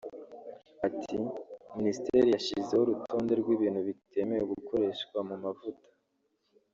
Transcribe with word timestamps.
Ati 0.87 1.15
"Minisiteri 1.77 2.27
yashizeho 2.31 2.81
urutonde 2.83 3.33
rw’ibintu 3.41 3.79
bitemewe 3.87 4.43
gukoreshwa 4.53 5.17
mu 5.27 5.35
mavuta 5.43 5.85